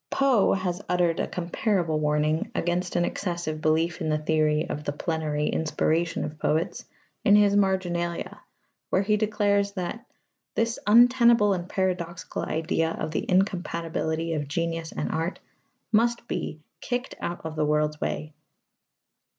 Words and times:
Poe 0.09 0.53
has 0.53 0.81
uttered 0.89 1.19
a 1.19 1.27
comparable 1.27 1.99
warning 1.99 2.49
against 2.55 2.95
an 2.95 3.05
excessive 3.05 3.61
belief 3.61 4.01
in 4.01 4.09
the 4.09 4.17
theory 4.17 4.67
of 4.67 4.83
the 4.83 4.91
plenary 4.91 5.47
inspiration 5.47 6.23
of 6.25 6.39
poets 6.39 6.83
in 7.23 7.35
his 7.35 7.55
Marginalia, 7.55 8.39
where 8.89 9.03
he 9.03 9.15
declares 9.15 9.73
that 9.73 10.03
"this 10.55 10.79
untenable 10.87 11.53
and 11.53 11.69
paradoxical 11.69 12.41
idea 12.41 12.89
of 12.89 13.11
the 13.11 13.29
incompatibility 13.29 14.33
of 14.33 14.47
genius 14.47 14.91
and 14.91 15.11
art" 15.11 15.37
must 15.91 16.27
be 16.27 16.61
"kick[ed] 16.81 17.13
out 17.21 17.45
of 17.45 17.55
the 17.55 17.63
world's 17.63 18.01
way." 18.01 18.33